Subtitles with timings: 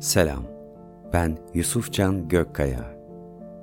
[0.00, 0.42] Selam,
[1.12, 2.98] ben Yusufcan Gökkaya.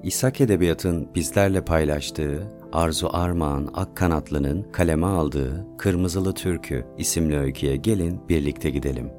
[0.04, 8.70] İshak Edebiyat'ın bizlerle paylaştığı Arzu Armağan Akkanatlı'nın kaleme aldığı Kırmızılı Türkü isimli öyküye gelin birlikte
[8.70, 9.12] gidelim.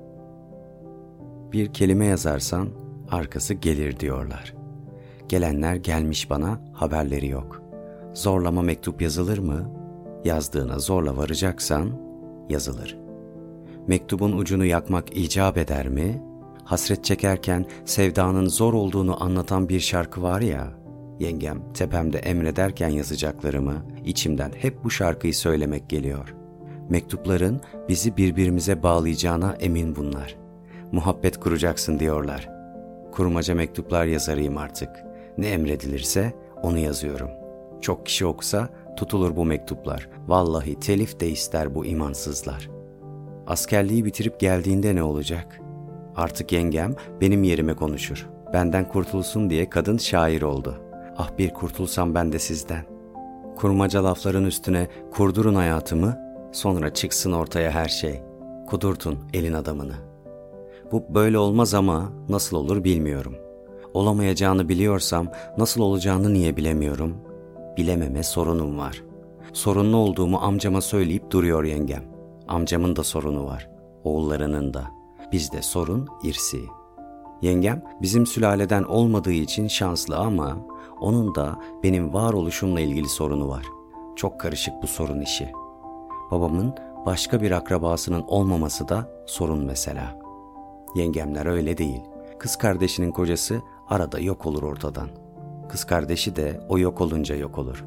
[1.52, 2.68] Bir kelime yazarsan
[3.10, 4.54] arkası gelir diyorlar.
[5.28, 7.62] Gelenler gelmiş bana haberleri yok.
[8.14, 9.70] Zorlama mektup yazılır mı?
[10.24, 11.90] Yazdığına zorla varacaksan
[12.48, 12.98] yazılır.
[13.86, 16.22] Mektubun ucunu yakmak icap eder mi?
[16.66, 20.72] Hasret çekerken sevdanın zor olduğunu anlatan bir şarkı var ya,
[21.20, 26.34] yengem tepemde emrederken yazacaklarımı içimden hep bu şarkıyı söylemek geliyor.
[26.88, 30.36] Mektupların bizi birbirimize bağlayacağına emin bunlar.
[30.92, 32.48] Muhabbet kuracaksın diyorlar.
[33.12, 34.90] Kurmaca mektuplar yazarıyım artık.
[35.38, 37.30] Ne emredilirse onu yazıyorum.
[37.80, 40.08] Çok kişi okusa tutulur bu mektuplar.
[40.26, 42.70] Vallahi telif de ister bu imansızlar.
[43.46, 45.65] Askerliği bitirip geldiğinde ne olacak?''
[46.16, 48.28] Artık yengem benim yerime konuşur.
[48.52, 50.74] Benden kurtulsun diye kadın şair oldu.
[51.16, 52.84] Ah bir kurtulsam ben de sizden.
[53.56, 56.18] Kurmaca lafların üstüne kurdurun hayatımı,
[56.52, 58.22] sonra çıksın ortaya her şey.
[58.66, 59.94] Kudurtun elin adamını.
[60.92, 63.34] Bu böyle olmaz ama nasıl olur bilmiyorum.
[63.94, 65.26] Olamayacağını biliyorsam
[65.58, 67.16] nasıl olacağını niye bilemiyorum?
[67.76, 69.02] Bilememe sorunum var.
[69.52, 72.02] Sorunlu olduğumu amcama söyleyip duruyor yengem.
[72.48, 73.70] Amcamın da sorunu var.
[74.04, 74.84] Oğullarının da.
[75.32, 76.60] Bizde sorun irsi.
[77.42, 80.56] Yengem bizim sülaleden olmadığı için şanslı ama
[81.00, 83.66] onun da benim varoluşumla ilgili sorunu var.
[84.16, 85.52] Çok karışık bu sorun işi.
[86.30, 86.74] Babamın
[87.06, 90.18] başka bir akrabasının olmaması da sorun mesela.
[90.94, 92.00] Yengemler öyle değil.
[92.38, 95.08] Kız kardeşinin kocası arada yok olur ortadan.
[95.68, 97.84] Kız kardeşi de o yok olunca yok olur.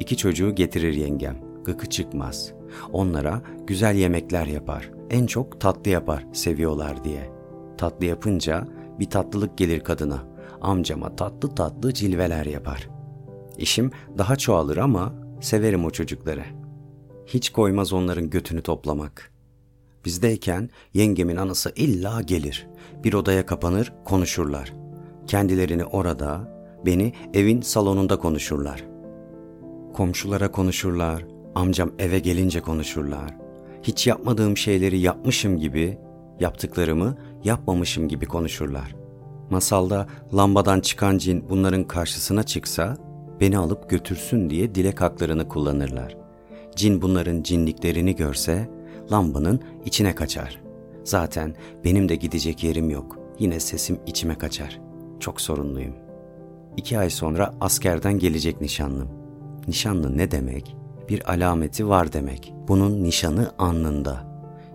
[0.00, 1.49] İki çocuğu getirir yengem.
[1.70, 2.52] Gıkı çıkmaz.
[2.92, 7.30] Onlara güzel yemekler yapar en çok tatlı yapar seviyorlar diye.
[7.78, 8.68] Tatlı yapınca
[8.98, 10.22] bir tatlılık gelir kadına.
[10.60, 12.88] Amcama tatlı tatlı cilveler yapar.
[13.58, 16.44] İşim daha çoğalır ama severim o çocukları.
[17.26, 19.32] Hiç koymaz onların götünü toplamak.
[20.04, 22.66] Bizdeyken yengemin anası illa gelir.
[23.04, 24.72] Bir odaya kapanır, konuşurlar.
[25.26, 26.54] Kendilerini orada,
[26.86, 28.84] beni evin salonunda konuşurlar.
[29.92, 31.24] Komşulara konuşurlar,
[31.54, 33.40] amcam eve gelince konuşurlar
[33.82, 35.98] hiç yapmadığım şeyleri yapmışım gibi,
[36.40, 38.94] yaptıklarımı yapmamışım gibi konuşurlar.
[39.50, 42.96] Masalda lambadan çıkan cin bunların karşısına çıksa,
[43.40, 46.16] beni alıp götürsün diye dilek haklarını kullanırlar.
[46.76, 48.70] Cin bunların cinliklerini görse,
[49.12, 50.60] lambanın içine kaçar.
[51.04, 53.18] Zaten benim de gidecek yerim yok.
[53.38, 54.80] Yine sesim içime kaçar.
[55.20, 55.94] Çok sorunluyum.
[56.76, 59.08] İki ay sonra askerden gelecek nişanlım.
[59.68, 60.76] Nişanlı ne demek?
[61.10, 62.54] Bir alameti var demek.
[62.68, 64.24] Bunun nişanı alnında.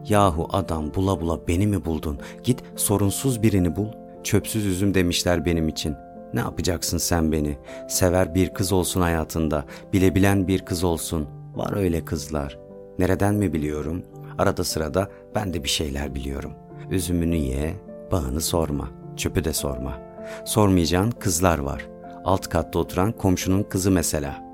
[0.09, 2.19] Yahu adam bula bula beni mi buldun?
[2.43, 3.87] Git sorunsuz birini bul.
[4.23, 5.95] Çöpsüz üzüm demişler benim için.
[6.33, 7.57] Ne yapacaksın sen beni?
[7.89, 9.65] Sever bir kız olsun hayatında.
[9.93, 11.27] Bilebilen bir kız olsun.
[11.55, 12.59] Var öyle kızlar.
[12.99, 14.03] Nereden mi biliyorum?
[14.37, 16.51] Arada sırada ben de bir şeyler biliyorum.
[16.89, 17.73] Üzümünü ye,
[18.11, 18.89] bağını sorma.
[19.17, 19.97] Çöpü de sorma.
[20.45, 21.87] Sormayacağın kızlar var.
[22.25, 24.44] Alt katta oturan komşunun kızı mesela.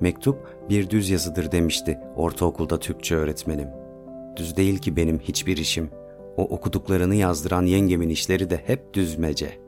[0.00, 0.38] Mektup
[0.68, 3.68] bir düz yazıdır demişti ortaokulda Türkçe öğretmenim.
[4.36, 5.90] Düz değil ki benim hiçbir işim.
[6.36, 9.58] O okuduklarını yazdıran yengemin işleri de hep düzmece.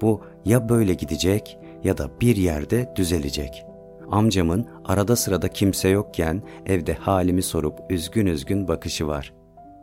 [0.00, 3.64] Bu ya böyle gidecek ya da bir yerde düzelecek.
[4.10, 9.34] Amcamın arada sırada kimse yokken evde halimi sorup üzgün üzgün bakışı var.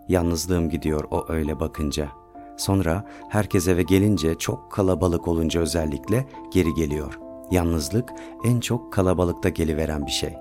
[0.07, 2.09] Yalnızlığım gidiyor o öyle bakınca.
[2.57, 7.20] Sonra herkes eve gelince çok kalabalık olunca özellikle geri geliyor.''
[7.51, 8.13] Yalnızlık
[8.43, 10.33] en çok kalabalıkta geliveren bir şey.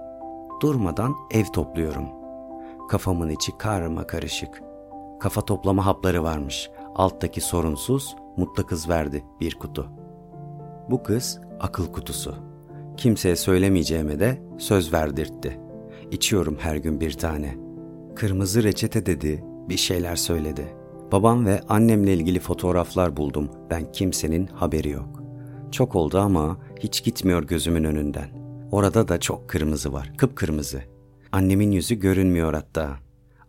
[0.63, 2.05] Durmadan ev topluyorum.
[2.89, 4.63] Kafamın içi karma karışık.
[5.21, 6.71] Kafa toplama hapları varmış.
[6.95, 9.87] Alttaki sorunsuz, mutlu kız verdi bir kutu.
[10.91, 12.35] Bu kız akıl kutusu.
[12.97, 15.61] Kimseye söylemeyeceğime de söz verdirtti.
[16.11, 17.57] İçiyorum her gün bir tane.
[18.17, 20.75] Kırmızı reçete dedi, bir şeyler söyledi.
[21.13, 23.51] Babam ve annemle ilgili fotoğraflar buldum.
[23.71, 25.20] Ben kimsenin haberi yok.
[25.71, 28.29] Çok oldu ama hiç gitmiyor gözümün önünden.
[28.71, 30.83] Orada da çok kırmızı var, kıpkırmızı.
[31.33, 32.97] Annemin yüzü görünmüyor hatta.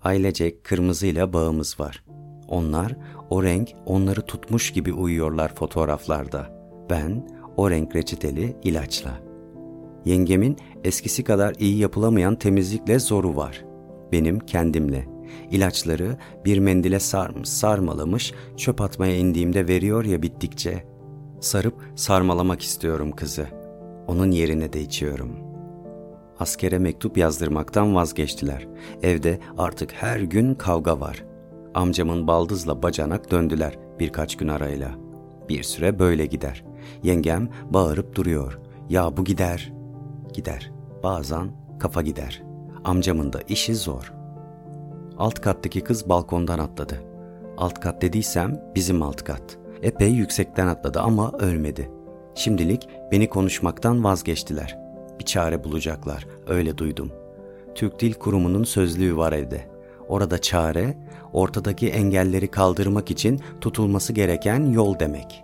[0.03, 2.03] Ailecek kırmızıyla bağımız var.
[2.47, 2.97] Onlar,
[3.29, 6.62] o renk onları tutmuş gibi uyuyorlar fotoğraflarda.
[6.89, 7.27] Ben,
[7.57, 9.19] o renk reçeteli ilaçla.
[10.06, 13.65] Yengemin eskisi kadar iyi yapılamayan temizlikle zoru var.
[14.12, 15.07] Benim kendimle.
[15.51, 20.91] İlaçları bir mendile sarmış, sarmalamış, çöp atmaya indiğimde veriyor ya bittikçe.
[21.42, 23.48] Sarıp sarmalamak istiyorum kızı.
[24.08, 25.36] Onun yerine de içiyorum.
[26.40, 28.68] Askere mektup yazdırmaktan vazgeçtiler.
[29.04, 31.26] Evde artık her gün kavga var.
[31.74, 34.92] Amcamın baldızla bacanak döndüler birkaç gün arayla.
[35.50, 36.64] Bir süre böyle gider.
[37.04, 38.60] Yengem bağırıp duruyor.
[38.90, 39.74] Ya bu gider.
[40.34, 40.72] Gider.
[41.04, 42.44] Bazen kafa gider.
[42.84, 44.14] Amcamın da işi zor.
[45.18, 47.04] Alt kattaki kız balkondan atladı.
[47.58, 49.61] Alt kat dediysem bizim alt kat.
[49.81, 51.92] Epey yüksekten atladı ama ölmedi.
[52.36, 54.78] Şimdilik beni konuşmaktan vazgeçtiler.
[55.19, 57.12] Bir çare bulacaklar, öyle duydum.
[57.75, 59.72] Türk Dil Kurumu'nun sözlüğü var evde.
[60.07, 60.98] Orada çare,
[61.33, 65.44] ortadaki engelleri kaldırmak için tutulması gereken yol demek.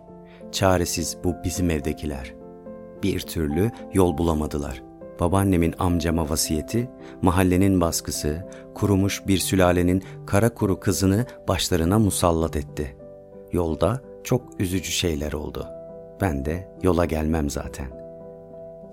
[0.51, 2.33] Çaresiz bu bizim evdekiler.
[3.03, 4.83] Bir türlü yol bulamadılar.
[5.19, 6.89] Babaannemin amcama vasiyeti,
[7.21, 12.97] mahallenin baskısı, kurumuş bir sülalenin kara kuru kızını başlarına musallat etti.
[13.51, 15.67] Yolda çok üzücü şeyler oldu.
[16.21, 17.87] Ben de yola gelmem zaten.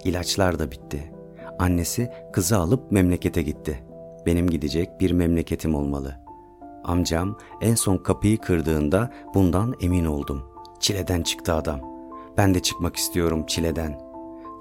[0.05, 1.13] İlaçlar da bitti.
[1.59, 3.85] Annesi kızı alıp memlekete gitti.
[4.27, 6.17] Benim gidecek bir memleketim olmalı.
[6.85, 10.43] Amcam en son kapıyı kırdığında bundan emin oldum.
[10.81, 11.81] Çileden çıktı adam.
[12.37, 14.01] Ben de çıkmak istiyorum çileden.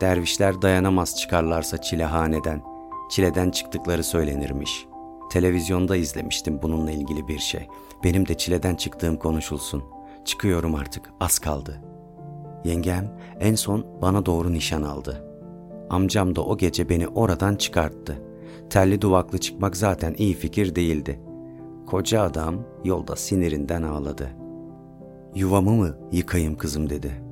[0.01, 2.61] Dervişler dayanamaz çıkarlarsa çilehaneden.
[3.11, 4.85] Çileden çıktıkları söylenirmiş.
[5.31, 7.67] Televizyonda izlemiştim bununla ilgili bir şey.
[8.03, 9.93] Benim de çileden çıktığım konuşulsun.
[10.25, 11.81] Çıkıyorum artık, az kaldı.
[12.65, 15.23] Yengem en son bana doğru nişan aldı.
[15.89, 18.21] Amcam da o gece beni oradan çıkarttı.
[18.69, 21.19] Telli duvaklı çıkmak zaten iyi fikir değildi.
[21.85, 24.29] Koca adam yolda sinirinden ağladı.
[25.35, 27.23] Yuvamı mı yıkayım kızım dedi.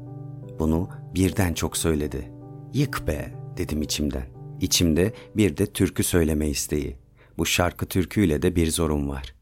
[0.60, 2.32] Bunu birden çok söyledi.
[2.74, 4.26] Yık be dedim içimden.
[4.62, 6.98] İçimde bir de türkü söyleme isteği.
[7.38, 9.36] Bu şarkı türküyle de bir zorum var.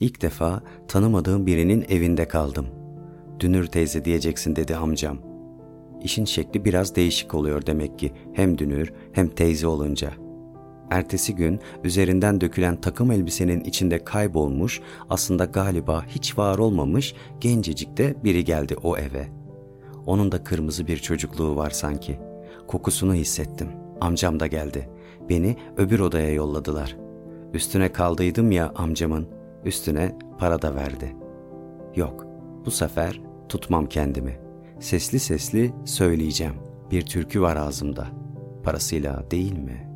[0.00, 2.66] İlk defa tanımadığım birinin evinde kaldım.
[3.40, 5.18] Dünür teyze diyeceksin dedi amcam.
[6.02, 10.10] İşin şekli biraz değişik oluyor demek ki hem dünür hem teyze olunca.
[10.90, 18.14] Ertesi gün üzerinden dökülen takım elbisenin içinde kaybolmuş, aslında galiba hiç var olmamış gencecik de
[18.24, 19.28] biri geldi o eve.
[20.06, 22.18] Onun da kırmızı bir çocukluğu var sanki.
[22.68, 23.68] Kokusunu hissettim.
[24.00, 24.90] Amcam da geldi.
[25.28, 26.96] Beni öbür odaya yolladılar.
[27.52, 29.28] Üstüne kaldıydım ya amcamın.
[29.64, 31.16] Üstüne para da verdi.
[31.96, 32.26] Yok,
[32.66, 34.40] bu sefer tutmam kendimi.
[34.80, 36.54] Sesli sesli söyleyeceğim.
[36.90, 38.06] Bir türkü var ağzımda.
[38.64, 39.89] Parasıyla değil mi?''